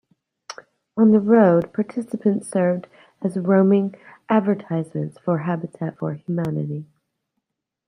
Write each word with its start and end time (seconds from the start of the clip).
On 0.97 1.11
the 1.11 1.19
road, 1.19 1.71
participants 1.73 2.47
served 2.49 2.87
as 3.21 3.37
roaming 3.37 3.93
advertisements 4.29 5.19
for 5.19 5.37
Habitat 5.37 5.99
for 5.99 6.15
Humanity. 6.15 6.87